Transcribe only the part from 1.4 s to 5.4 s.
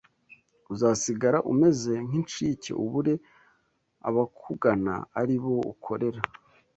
umeze nk’inshike ubure abakugana ari